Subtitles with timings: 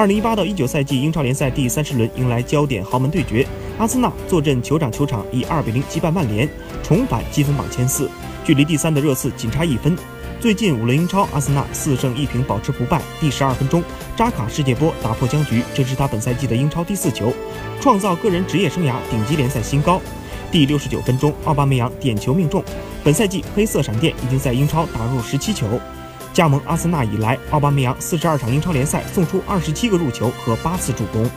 [0.00, 6.48] 二零一八到一九赛季英超联赛第三十轮迎来焦点豪门对决，阿森纳坐镇酋长球场以二比零击败曼联，
[6.82, 8.10] 重返积分榜前四，
[8.42, 9.94] 距离第三的热刺仅差一分。
[10.40, 13.02] 最近五轮英超，阿森纳四胜一平保持不败。
[13.20, 13.82] 第十二分钟，
[14.16, 17.30] 扎卡世界波打破僵局，这是他本赛季的英超第四球，
[17.78, 20.00] 创造个人职业生涯顶级联赛新高。
[20.50, 22.64] 第六十九分钟，奥巴梅扬点球命中，
[23.04, 25.78] 本赛季黑色闪电已经在英超打入十七球。
[26.32, 31.28] 加盟阿森纳以来，奥巴梅扬四十二场英超联赛送出二十七个入球和八次助攻。